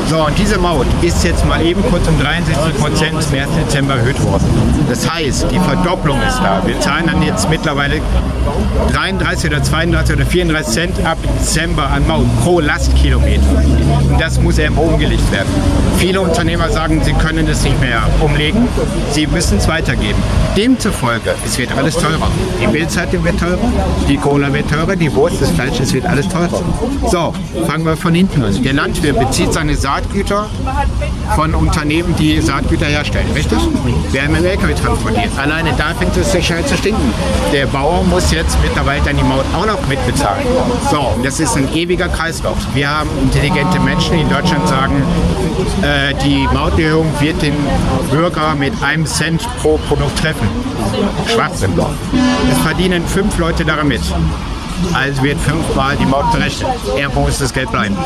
So, 0.09 0.25
und 0.25 0.39
diese 0.39 0.59
Maut 0.59 0.87
ist 1.03 1.25
jetzt 1.25 1.45
mal 1.47 1.65
eben 1.65 1.83
kurz 1.91 2.07
um 2.09 2.19
63 2.19 2.79
Prozent 2.79 3.23
zum 3.23 3.39
1. 3.39 3.49
Dezember 3.67 3.95
erhöht 3.95 4.23
worden. 4.23 4.47
Das 4.89 5.11
heißt, 5.11 5.47
die 5.51 5.59
Verdopplung 5.59 6.21
ist 6.23 6.39
da. 6.39 6.63
Wir 6.65 6.79
zahlen 6.81 7.07
dann 7.07 7.23
jetzt 7.23 7.49
mittlerweile 7.49 8.01
33 8.93 9.51
oder 9.51 9.63
32 9.63 10.17
oder 10.17 10.27
34 10.27 10.73
Cent 10.73 11.07
ab 11.07 11.19
Dezember 11.41 11.89
an 11.91 12.07
Maut 12.07 12.27
pro 12.43 12.61
Lastkilometer. 12.61 13.34
Und 13.43 14.21
das 14.21 14.41
muss 14.41 14.59
eben 14.59 14.77
umgelegt 14.77 15.31
werden. 15.33 15.49
Viele 15.99 16.21
Unternehmer 16.21 16.69
sagen, 16.71 17.01
sie 17.03 17.13
können 17.13 17.47
das 17.47 17.63
nicht 17.63 17.81
mehr 17.81 18.03
umlegen. 18.21 18.69
Sie 19.13 19.27
müssen 19.27 19.59
es 19.59 19.69
weitergeben. 19.69 20.19
Demzufolge, 20.57 21.35
es 21.45 21.59
wird 21.59 21.77
alles 21.77 21.95
teurer. 21.95 22.31
Die 22.63 22.67
Bildzeitung 22.67 23.25
wird 23.25 23.39
teurer, 23.41 23.59
die 24.09 24.17
Cola 24.17 24.53
wird 24.53 24.71
teurer, 24.71 24.95
die 24.95 25.13
Wurst, 25.15 25.41
das 25.41 25.51
Fleisch, 25.51 25.81
es 25.81 25.93
wird 25.93 26.07
alles 26.07 26.29
teurer. 26.29 26.63
So, 27.11 27.35
fangen 27.67 27.85
wir 27.85 27.97
von 27.97 28.15
hinten 28.15 28.43
an. 28.45 28.63
Der 28.63 28.73
Landwirt 28.73 29.19
bezieht 29.19 29.53
seine 29.53 29.75
Saatgüter 29.77 30.47
von 31.35 31.55
Unternehmen, 31.55 32.15
die 32.17 32.41
Saatgüter 32.41 32.87
herstellen, 32.87 33.27
richtig? 33.35 33.59
Werden 34.13 34.37
im 34.37 34.45
LKW 34.45 34.75
transportiert. 34.75 35.31
Alleine 35.37 35.73
da 35.77 35.95
fängt 35.95 36.17
es 36.17 36.31
Sicherheit 36.31 36.69
zu 36.69 36.77
stinken. 36.77 37.13
Der 37.53 37.67
Bauer 37.67 38.05
muss 38.05 38.31
jetzt 38.31 38.57
mittlerweile 38.63 39.03
die 39.13 39.23
Maut 39.25 39.45
auch 39.55 39.67
noch 39.67 39.87
mitbezahlen. 39.89 40.45
So, 40.91 41.15
das 41.23 41.41
ist 41.41 41.57
ein 41.57 41.73
ewiger 41.75 42.09
Kreislauf. 42.09 42.57
Wir 42.75 42.89
haben 42.89 43.09
intelligente 43.25 43.81
Menschen, 43.81 44.19
in 44.19 44.29
Deutschland 44.29 44.69
sagen, 44.69 45.03
äh, 45.83 46.15
die 46.25 46.47
Mauterhöhung 46.53 47.07
wird 47.21 47.41
den 47.43 47.55
Bürger 48.11 48.55
mit 48.55 48.73
einem 48.83 49.07
Cent 49.07 49.47
pro 49.61 49.79
Produkt 49.89 50.19
treffen. 50.21 50.49
Schwachsinn. 51.27 51.73
Es 52.53 52.59
verdienen 52.59 53.03
fünf 53.07 53.39
Leute 53.39 53.65
daran 53.65 53.89
mit. 53.89 54.03
Also 54.93 55.23
wird 55.23 55.39
fünfmal 55.41 55.97
die 55.97 56.05
Maut 56.05 56.31
berechnet. 56.33 56.69
Irgendwo 56.97 57.21
muss 57.21 57.39
das 57.39 57.53
Geld 57.53 57.71
bleiben. 57.71 57.97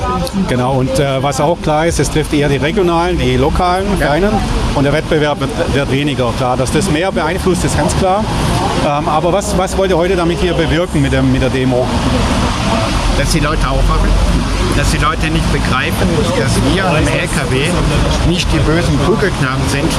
Genau, 0.49 0.75
und 0.79 0.99
äh, 0.99 1.23
was 1.23 1.41
auch 1.41 1.61
klar 1.63 1.87
ist, 1.87 1.99
es 1.99 2.11
trifft 2.11 2.33
eher 2.33 2.49
die 2.49 2.59
regionalen, 2.59 3.19
die 3.19 3.37
lokalen, 3.37 3.87
kleinen 3.99 4.31
und 4.75 4.85
der 4.85 4.93
Wettbewerb 4.93 5.41
wird, 5.41 5.51
wird 5.75 5.91
weniger. 5.91 6.33
Klar, 6.37 6.57
dass 6.57 6.71
das 6.71 6.91
mehr 6.91 7.11
beeinflusst, 7.11 7.65
ist 7.65 7.77
ganz 7.77 7.97
klar. 7.97 8.25
Ähm, 8.87 9.09
aber 9.09 9.33
was, 9.33 9.57
was 9.59 9.77
wollt 9.77 9.91
ihr 9.91 9.97
heute 9.97 10.15
damit 10.15 10.39
hier 10.39 10.55
bewirken 10.55 11.03
mit, 11.03 11.13
dem, 11.13 11.33
mit 11.33 11.43
der 11.43 11.51
Demo? 11.51 11.87
Dass 13.19 13.31
die 13.33 13.41
Leute 13.41 13.69
aufwachen, 13.69 14.11
dass 14.78 14.92
die 14.92 14.99
Leute 14.99 15.28
nicht 15.28 15.52
begreifen, 15.52 16.08
dass 16.38 16.54
wir 16.73 16.85
im 16.85 17.08
LKW 17.08 17.66
nicht 18.28 18.47
die 18.52 18.61
bösen 18.61 18.97
Kugelknaben 19.06 19.68
sind. 19.70 19.90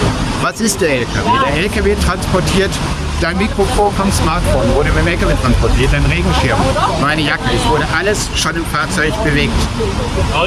Was 0.41 0.62
ist 0.62 0.79
der 0.79 1.00
LKW? 1.00 1.29
Der 1.48 1.63
LKW 1.63 1.95
transportiert 1.95 2.71
dein 3.19 3.38
Mikrofon 3.38 3.93
vom 3.93 4.09
Smartphone, 4.12 4.74
wurde 4.75 4.89
mit 4.91 5.00
dem 5.00 5.07
LKW 5.07 5.33
transportiert, 5.41 5.91
dein 5.91 6.05
Regenschirm, 6.05 6.57
meine 7.01 7.21
Jacke, 7.21 7.43
es 7.53 7.69
wurde 7.69 7.86
alles 7.98 8.29
schon 8.36 8.55
im 8.55 8.65
Fahrzeug 8.67 9.12
bewegt. 9.25 9.51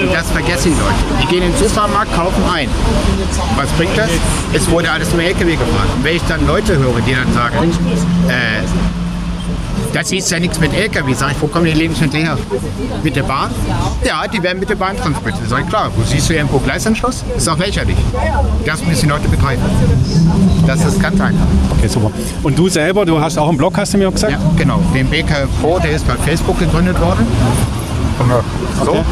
Und 0.00 0.14
das 0.14 0.30
vergessen 0.30 0.72
die 0.74 0.80
Leute. 0.80 1.22
Die 1.22 1.26
gehen 1.26 1.42
in 1.42 1.52
den 1.52 1.68
Supermarkt, 1.68 2.14
kaufen 2.14 2.42
ein. 2.50 2.70
Was 3.56 3.68
bringt 3.72 3.96
das? 3.98 4.08
Es 4.54 4.70
wurde 4.70 4.90
alles 4.90 5.10
dem 5.10 5.20
LKW 5.20 5.52
gefahren. 5.56 5.88
Und 5.94 6.04
wenn 6.04 6.16
ich 6.16 6.22
dann 6.22 6.46
Leute 6.46 6.78
höre, 6.78 7.00
die 7.02 7.14
dann 7.14 7.30
sagen, 7.34 7.70
äh, 8.28 8.62
das 9.92 10.10
ist 10.12 10.30
ja 10.30 10.38
nichts 10.38 10.58
mit 10.58 10.72
LKW. 10.74 11.12
Sag 11.14 11.32
ich, 11.32 11.42
wo 11.42 11.46
kommen 11.46 11.66
die 11.66 11.72
Lebensmittel 11.72 12.20
her? 12.20 12.38
Mit 13.02 13.16
der 13.16 13.22
Bahn? 13.22 13.50
Ja, 14.04 14.26
die 14.26 14.42
werden 14.42 14.58
mit 14.58 14.68
der 14.68 14.76
Bahn 14.76 14.96
transportiert. 14.96 15.48
Sag 15.48 15.62
ich, 15.62 15.68
klar. 15.68 15.90
Wo 15.94 16.02
siehst 16.02 16.28
du 16.28 16.34
irgendwo 16.34 16.58
Gleisanschluss? 16.58 17.24
Ist 17.36 17.48
auch 17.48 17.58
lächerlich. 17.58 17.96
Das 18.64 18.84
müssen 18.84 19.02
die 19.02 19.08
Leute 19.08 19.28
begreifen. 19.28 19.64
Das 20.66 20.84
ist 20.84 21.00
ganz 21.00 21.20
einfach. 21.20 21.46
Okay, 21.76 21.88
super. 21.88 22.10
Und 22.42 22.58
du 22.58 22.68
selber, 22.68 23.04
du 23.04 23.20
hast 23.20 23.38
auch 23.38 23.48
einen 23.48 23.58
Blog, 23.58 23.76
hast 23.76 23.94
du 23.94 23.98
mir 23.98 24.10
gesagt? 24.10 24.32
Ja, 24.32 24.40
genau. 24.56 24.80
Den 24.94 25.08
BK 25.08 25.46
Pro, 25.60 25.78
der 25.78 25.92
ist 25.92 26.06
bei 26.06 26.14
Facebook 26.14 26.58
gegründet 26.58 27.00
worden. 27.00 27.26
So. 28.84 29.04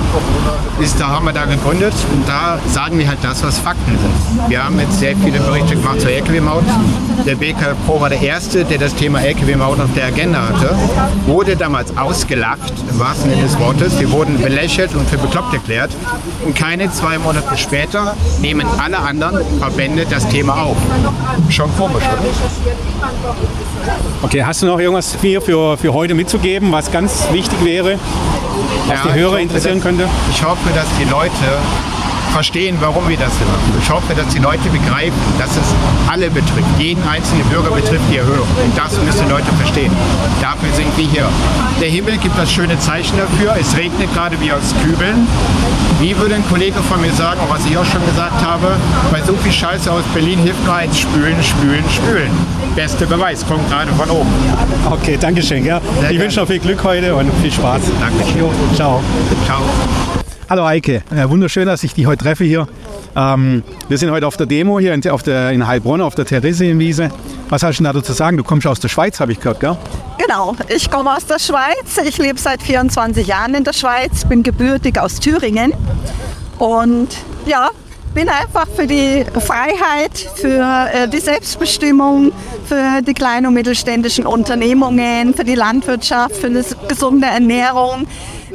Ist, 0.82 1.00
da 1.00 1.08
haben 1.08 1.26
wir 1.26 1.32
da 1.32 1.44
gegründet 1.44 1.92
und 2.12 2.28
da 2.28 2.58
sagen 2.68 2.98
wir 2.98 3.08
halt 3.08 3.18
das, 3.22 3.42
was 3.42 3.58
Fakten 3.58 3.98
sind. 3.98 4.48
Wir 4.50 4.64
haben 4.64 4.78
jetzt 4.80 4.98
sehr 4.98 5.16
viele 5.16 5.38
Berichte 5.40 5.76
gemacht 5.76 6.00
zur 6.00 6.10
LKW-Maut. 6.10 6.64
Der 7.26 7.36
BK 7.36 7.74
Pro 7.86 8.00
war 8.00 8.08
der 8.08 8.20
Erste, 8.20 8.64
der 8.64 8.78
das 8.78 8.94
Thema 8.94 9.20
LKW-Maut 9.20 9.78
auf 9.80 9.92
der 9.94 10.06
Agenda 10.06 10.48
hatte. 10.48 10.74
Wurde 11.26 11.56
damals 11.56 11.96
ausgelacht, 11.96 12.72
im 12.90 12.98
wahrsten 12.98 13.30
Sinne 13.30 13.42
des 13.42 13.58
Wortes. 13.58 14.00
Wir 14.00 14.10
wurden 14.10 14.40
belächelt 14.40 14.94
und 14.94 15.08
für 15.08 15.18
bekloppt 15.18 15.52
erklärt. 15.52 15.90
Und 16.44 16.54
keine 16.56 16.90
zwei 16.90 17.18
Monate 17.18 17.56
später 17.56 18.16
nehmen 18.40 18.66
alle 18.78 18.98
anderen 18.98 19.40
Verbände 19.58 20.06
das 20.08 20.28
Thema 20.28 20.62
auf. 20.62 20.76
Schon 21.50 21.70
komisch, 21.76 22.04
oder? 22.04 22.30
Okay, 24.22 24.44
hast 24.44 24.62
du 24.62 24.66
noch 24.66 24.78
irgendwas 24.78 25.16
hier 25.20 25.40
für, 25.40 25.76
für 25.76 25.92
heute 25.92 26.14
mitzugeben, 26.14 26.72
was 26.72 26.90
ganz 26.90 27.26
wichtig 27.32 27.64
wäre, 27.64 27.98
was 28.90 28.98
Ja, 28.98 29.02
die 29.04 29.08
ich 29.10 29.14
Hörer 29.22 29.30
hoffe, 29.32 29.40
interessieren 29.42 29.74
dass- 29.76 29.82
könnte? 29.84 30.08
Ich 30.30 30.42
hoffe, 30.44 30.68
dass 30.74 30.86
die 30.98 31.04
Leute 31.08 31.46
verstehen, 32.32 32.76
warum 32.80 33.08
wir 33.08 33.16
das 33.16 33.32
machen. 33.40 33.74
Ich 33.82 33.90
hoffe, 33.90 34.14
dass 34.14 34.28
die 34.28 34.38
Leute 34.38 34.68
begreifen, 34.70 35.18
dass 35.38 35.50
es 35.50 35.66
alle 36.08 36.30
betrifft. 36.30 36.68
Jeden 36.78 37.02
einzelnen 37.08 37.44
Bürger 37.48 37.70
betrifft 37.70 38.04
die 38.10 38.18
Erhöhung. 38.18 38.46
Und 38.64 38.78
das 38.78 38.92
müssen 39.02 39.24
die 39.26 39.30
Leute 39.32 39.50
verstehen. 39.58 39.90
Dafür 40.40 40.72
sind 40.74 40.96
wir 40.96 41.06
hier. 41.06 41.28
Der 41.80 41.88
Himmel 41.88 42.18
gibt 42.18 42.38
das 42.38 42.52
schöne 42.52 42.78
Zeichen 42.78 43.18
dafür. 43.18 43.56
Es 43.60 43.76
regnet 43.76 44.12
gerade 44.14 44.40
wie 44.40 44.52
aus 44.52 44.72
Kübeln. 44.84 45.26
Wie 45.98 46.16
würde 46.16 46.36
ein 46.36 46.44
Kollege 46.48 46.78
von 46.88 47.00
mir 47.00 47.12
sagen, 47.14 47.40
was 47.48 47.66
ich 47.66 47.76
auch 47.76 47.84
schon 47.84 48.04
gesagt 48.06 48.40
habe, 48.44 48.76
bei 49.10 49.20
so 49.22 49.34
viel 49.42 49.52
Scheiße 49.52 49.90
aus 49.90 50.04
Berlin 50.14 50.38
hilft 50.38 50.64
nur 50.64 50.74
eins, 50.76 50.98
spülen, 51.00 51.36
spülen, 51.42 51.84
spülen. 51.90 52.30
Beste 52.74 53.06
Beweis, 53.06 53.44
kommt 53.46 53.68
gerade 53.68 53.90
von 53.92 54.08
oben. 54.10 54.30
Okay, 54.90 55.18
danke 55.20 55.42
schön. 55.42 55.64
Ja. 55.64 55.80
Ich 56.08 56.18
wünsche 56.18 56.40
noch 56.40 56.46
viel 56.46 56.60
Glück 56.60 56.82
heute 56.84 57.14
und 57.14 57.30
viel 57.42 57.50
Spaß. 57.50 57.82
Jo, 58.38 58.50
ciao. 58.74 59.00
Ciao. 59.44 59.60
Hallo 60.48 60.64
Eike, 60.66 61.02
äh, 61.10 61.28
wunderschön, 61.28 61.66
dass 61.66 61.84
ich 61.84 61.94
dich 61.94 62.06
heute 62.06 62.24
treffe 62.24 62.44
hier. 62.44 62.66
Ähm, 63.16 63.62
wir 63.88 63.98
sind 63.98 64.10
heute 64.10 64.26
auf 64.26 64.36
der 64.36 64.46
Demo 64.46 64.78
hier 64.78 64.94
in, 64.94 65.08
auf 65.10 65.22
der, 65.22 65.50
in 65.50 65.66
Heilbronn 65.66 66.00
auf 66.00 66.14
der 66.14 66.24
Theresienwiese. 66.24 67.10
Was 67.48 67.62
hast 67.62 67.78
du 67.78 67.84
denn 67.84 67.92
dazu 67.92 68.04
zu 68.04 68.12
sagen? 68.12 68.36
Du 68.36 68.44
kommst 68.44 68.66
aus 68.66 68.80
der 68.80 68.88
Schweiz, 68.88 69.20
habe 69.20 69.32
ich 69.32 69.38
gehört, 69.38 69.60
gell? 69.60 69.76
Genau, 70.18 70.56
ich 70.68 70.90
komme 70.90 71.14
aus 71.16 71.26
der 71.26 71.38
Schweiz. 71.38 71.98
Ich 72.04 72.18
lebe 72.18 72.38
seit 72.38 72.62
24 72.62 73.26
Jahren 73.26 73.54
in 73.54 73.64
der 73.64 73.72
Schweiz, 73.72 74.24
bin 74.24 74.42
gebürtig 74.42 74.98
aus 74.98 75.18
Thüringen 75.20 75.72
und 76.58 77.08
ja, 77.46 77.70
bin 78.14 78.28
einfach 78.28 78.66
für 78.68 78.86
die 78.86 79.24
Freiheit, 79.38 80.16
für 80.36 80.88
äh, 80.92 81.08
die 81.08 81.18
Selbstbestimmung, 81.18 82.32
für 82.66 83.02
die 83.02 83.14
kleinen 83.14 83.46
und 83.46 83.54
mittelständischen 83.54 84.26
Unternehmungen, 84.26 85.34
für 85.34 85.44
die 85.44 85.54
Landwirtschaft, 85.54 86.36
für 86.36 86.46
eine 86.48 86.64
gesunde 86.88 87.26
Ernährung. 87.26 88.06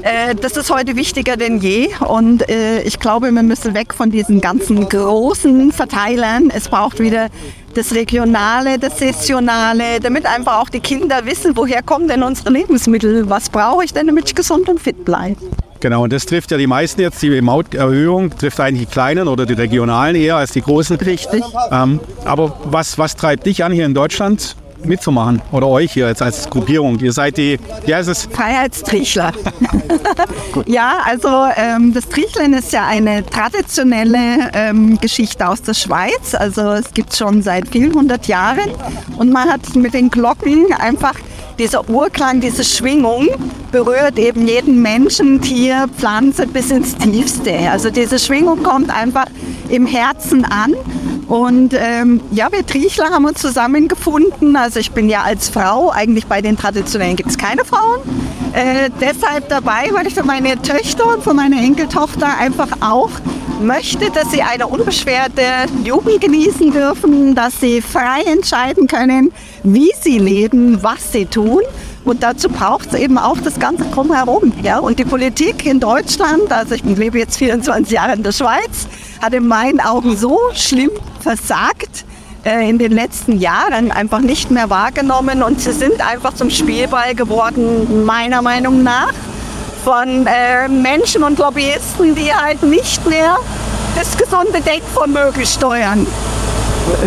Äh, 0.02 0.36
Das 0.36 0.58
ist 0.58 0.70
heute 0.70 0.96
wichtiger 0.96 1.38
denn 1.38 1.60
je 1.60 1.90
und 2.08 2.48
äh, 2.50 2.82
ich 2.82 3.00
glaube, 3.00 3.32
wir 3.32 3.44
müssen 3.44 3.74
weg 3.74 3.94
von 3.94 4.12
diesen 4.12 4.42
ganzen 4.42 4.88
großen 4.90 5.72
Verteilern. 5.72 6.52
Es 6.54 6.68
braucht 6.68 7.00
wieder 7.00 7.30
das 7.76 7.94
Regionale, 7.94 8.78
das 8.78 9.00
Saisonale, 9.00 10.00
damit 10.02 10.26
einfach 10.26 10.60
auch 10.62 10.70
die 10.70 10.80
Kinder 10.80 11.26
wissen, 11.26 11.56
woher 11.56 11.82
kommen 11.82 12.08
denn 12.08 12.24
unsere 12.24 12.50
Lebensmittel, 12.50 13.30
was 13.30 13.50
brauche 13.50 13.84
ich 13.84 13.94
denn, 13.94 14.08
damit 14.08 14.26
ich 14.28 14.36
gesund 14.36 14.70
und 14.70 14.80
fit 14.80 15.04
bleibe. 15.06 15.38
Genau, 15.80 16.04
und 16.04 16.14
das 16.14 16.26
trifft 16.26 16.52
ja 16.52 16.58
die 16.58 16.68
meisten 16.68 17.02
jetzt, 17.02 17.22
die 17.22 17.42
Mauterhöhung 17.42 18.36
trifft 18.36 18.60
eigentlich 18.60 18.88
die 18.88 18.92
kleinen 18.92 19.28
oder 19.28 19.46
die 19.46 19.54
regionalen 19.54 20.16
eher 20.16 20.38
als 20.38 20.52
die 20.52 20.62
großen. 20.62 20.98
Richtig. 20.98 21.44
Ähm, 21.72 22.00
aber 22.24 22.58
was, 22.66 22.98
was 22.98 23.16
treibt 23.16 23.46
dich 23.46 23.64
an, 23.64 23.72
hier 23.72 23.86
in 23.86 23.94
Deutschland 23.94 24.56
mitzumachen? 24.84 25.42
Oder 25.52 25.68
euch 25.68 25.94
hier 25.94 26.08
jetzt 26.08 26.22
als 26.22 26.50
Gruppierung? 26.50 27.00
Ihr 27.00 27.14
seid 27.14 27.38
die, 27.38 27.60
heißt 27.88 28.10
es? 28.10 28.28
Freiheitstrichler. 28.32 29.32
ja, 30.66 31.00
also 31.04 31.30
ähm, 31.56 31.94
das 31.94 32.08
Tricheln 32.08 32.54
ist 32.54 32.72
ja 32.72 32.88
eine 32.88 33.26
traditionelle 33.26 34.52
ähm, 34.54 34.98
Geschichte 35.00 35.48
aus 35.48 35.62
der 35.62 35.74
Schweiz. 35.74 36.34
Also 36.34 36.72
es 36.72 36.94
gibt 36.94 37.16
schon 37.16 37.42
seit 37.42 37.68
vielen 37.68 37.94
hundert 37.94 38.28
Jahren 38.28 38.72
und 39.18 39.32
man 39.32 39.50
hat 39.50 39.76
mit 39.76 39.94
den 39.94 40.10
Glocken 40.10 40.72
einfach 40.74 41.16
dieser 41.58 41.90
Urklang, 41.90 42.42
diese 42.42 42.64
Schwingung 42.64 43.28
berührt 43.72 44.18
eben 44.20 44.48
jeden 44.48 44.82
Menschen, 44.82 45.42
Tier, 45.42 45.88
Pflanze 45.98 46.48
bis 46.48 46.72
ins 46.72 46.96
Tiefste. 46.96 47.54
Also 47.70 47.90
diese 47.90 48.20
Schwingung 48.20 48.64
kommt 48.64 48.90
einfach 48.90 49.26
im 49.70 49.86
Herzen 49.86 50.46
an. 50.46 50.74
Und 51.28 51.74
ähm, 51.74 52.22
ja, 52.32 52.52
wir 52.52 52.66
Triechler 52.66 53.10
haben 53.10 53.26
uns 53.26 53.42
zusammengefunden. 53.42 54.56
Also 54.56 54.80
ich 54.80 54.92
bin 54.92 55.10
ja 55.10 55.24
als 55.24 55.50
Frau, 55.50 55.92
eigentlich 55.92 56.28
bei 56.28 56.42
den 56.42 56.56
Traditionellen 56.56 57.16
gibt 57.16 57.30
es 57.30 57.38
keine 57.38 57.66
Frauen. 57.66 58.02
Äh, 58.54 58.90
deshalb 59.02 59.50
dabei, 59.50 59.90
weil 59.92 60.08
ich 60.08 60.14
für 60.14 60.24
meine 60.24 60.62
Töchter 60.62 61.08
und 61.08 61.24
für 61.24 61.34
meine 61.34 61.58
Enkeltochter 61.58 62.38
einfach 62.38 62.70
auch 62.82 63.10
möchte, 63.62 64.12
dass 64.12 64.32
sie 64.32 64.42
eine 64.42 64.68
unbeschwerte 64.68 65.44
Jugend 65.84 66.22
genießen 66.22 66.72
dürfen, 66.72 67.36
dass 67.36 67.60
sie 67.60 67.82
frei 67.82 68.22
entscheiden 68.26 68.88
können, 68.88 69.32
wie 69.64 69.92
sie 70.02 70.20
leben, 70.20 70.82
was 70.84 71.12
sie 71.12 71.26
tun. 71.26 71.62
Und 72.04 72.22
dazu 72.22 72.50
braucht 72.50 72.94
es 72.94 73.00
eben 73.00 73.18
auch 73.18 73.38
das 73.40 73.60
Ganze 73.60 73.86
drumherum. 73.86 74.54
Ja? 74.62 74.80
Und 74.80 75.00
die 75.00 75.06
Politik 75.06 75.66
in 75.66 75.80
Deutschland, 75.80 76.52
also 76.52 76.76
ich 76.76 76.84
lebe 76.84 77.18
jetzt 77.18 77.38
24 77.38 77.94
Jahre 77.94 78.14
in 78.14 78.24
der 78.24 78.32
Schweiz, 78.32 78.88
hat 79.22 79.34
in 79.34 79.48
meinen 79.48 79.80
Augen 79.80 80.16
so 80.16 80.40
schlimm 80.54 80.92
versagt 81.20 82.06
äh, 82.46 82.70
in 82.70 82.78
den 82.78 82.92
letzten 82.92 83.40
Jahren, 83.40 83.92
einfach 83.92 84.20
nicht 84.20 84.52
mehr 84.52 84.70
wahrgenommen. 84.70 85.42
Und 85.42 85.60
sie 85.60 85.72
sind 85.72 86.06
einfach 86.06 86.36
zum 86.36 86.52
Spielball 86.52 87.16
geworden, 87.16 88.06
meiner 88.06 88.44
Meinung 88.44 88.84
nach 88.84 89.14
von 89.86 90.26
äh, 90.26 90.68
Menschen 90.68 91.24
und 91.24 91.38
Lobbyisten, 91.38 92.16
die 92.16 92.34
halt 92.34 92.64
nicht 92.64 93.06
mehr 93.06 93.38
das 93.96 94.18
gesunde 94.18 94.60
Denkvermögen 94.60 95.46
steuern. 95.46 96.08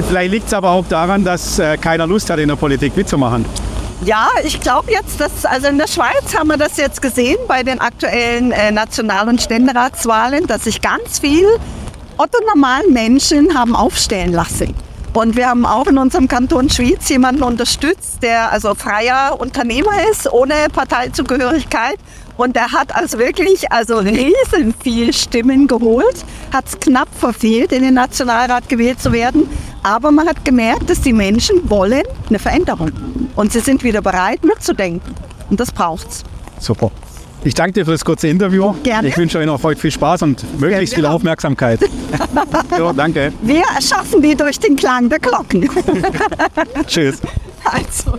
Vielleicht 0.09 0.31
liegt 0.31 0.47
es 0.47 0.55
aber 0.55 0.71
auch 0.71 0.85
daran, 0.89 1.25
dass 1.25 1.59
äh, 1.59 1.77
keiner 1.77 2.07
Lust 2.07 2.31
hat, 2.31 2.39
in 2.39 2.49
der 2.49 2.55
Politik 2.55 2.97
mitzumachen. 2.97 3.45
Ja, 4.05 4.29
ich 4.45 4.61
glaube 4.61 4.93
jetzt, 4.93 5.21
dass, 5.21 5.45
also 5.45 5.67
in 5.67 5.77
der 5.77 5.89
Schweiz 5.89 6.37
haben 6.39 6.47
wir 6.47 6.57
das 6.57 6.77
jetzt 6.77 7.03
gesehen 7.03 7.39
bei 7.49 7.65
den 7.65 7.81
aktuellen 7.81 8.53
äh, 8.53 8.71
National- 8.71 9.29
und 9.29 9.43
Ständeratswahlen, 9.43 10.47
dass 10.47 10.63
sich 10.65 10.81
ganz 10.81 11.19
viel 11.19 11.49
otto 12.17 12.39
normalen 12.47 12.93
Menschen 12.93 13.59
haben 13.59 13.75
aufstellen 13.75 14.33
lassen. 14.33 14.73
Und 15.19 15.35
wir 15.35 15.49
haben 15.49 15.67
auch 15.67 15.89
in 15.89 15.99
unserem 15.99 16.29
Kanton 16.29 16.71
Schwyz 16.71 17.09
jemanden 17.09 17.43
unterstützt, 17.43 18.23
der 18.23 18.53
also 18.53 18.77
freier 18.77 19.35
Unternehmer 19.41 20.09
ist, 20.13 20.33
ohne 20.33 20.55
Parteizugehörigkeit. 20.73 21.97
Und 22.37 22.55
der 22.55 22.71
hat 22.71 22.95
also 22.95 23.19
wirklich 23.19 23.73
also 23.73 23.99
riesen 23.99 24.73
viel 24.81 25.13
Stimmen 25.13 25.67
geholt, 25.67 26.25
hat 26.53 26.69
es 26.69 26.79
knapp 26.79 27.09
verfehlt, 27.19 27.73
in 27.73 27.83
den 27.83 27.95
Nationalrat 27.95 28.69
gewählt 28.69 29.01
zu 29.01 29.11
werden. 29.11 29.51
Aber 29.83 30.13
man 30.13 30.29
hat 30.29 30.45
gemerkt, 30.45 30.89
dass 30.89 31.01
die 31.01 31.13
Menschen 31.13 31.69
wollen 31.69 32.05
eine 32.29 32.39
Veränderung. 32.39 32.93
Und 33.35 33.53
sie 33.53 33.59
sind 33.59 33.83
wieder 33.83 34.03
bereit, 34.03 34.45
mitzudenken. 34.45 35.17
Und 35.51 35.59
das 35.59 35.73
braucht's. 35.73 36.23
Super. 36.61 36.93
Ich 37.45 37.55
danke 37.55 37.73
dir 37.73 37.85
für 37.85 37.93
das 37.93 38.05
kurze 38.05 38.29
Interview. 38.29 38.75
Gerne. 38.83 39.09
Ich 39.09 39.17
wünsche 39.17 39.39
euch 39.39 39.47
noch 39.47 39.63
heute 39.63 39.81
viel 39.81 39.91
Spaß 39.91 40.23
und 40.23 40.61
möglichst 40.61 40.95
viel 40.95 41.07
Aufmerksamkeit. 41.07 41.81
jo, 42.79 42.93
danke. 42.93 43.33
Wir 43.43 43.63
erschaffen 43.75 44.21
die 44.23 44.35
durch 44.35 44.59
den 44.59 44.77
Klang 44.77 45.09
der 45.09 45.21
Glocken. 45.21 45.69
Tschüss. 46.87 47.21
Also. 47.65 48.19